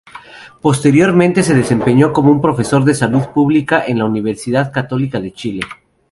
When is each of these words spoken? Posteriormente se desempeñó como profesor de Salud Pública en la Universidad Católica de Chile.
Posteriormente 0.63 1.43
se 1.43 1.53
desempeñó 1.53 2.11
como 2.11 2.41
profesor 2.41 2.83
de 2.85 2.95
Salud 2.95 3.25
Pública 3.35 3.83
en 3.85 3.99
la 3.99 4.05
Universidad 4.05 4.71
Católica 4.71 5.19
de 5.19 5.31
Chile. 5.31 5.61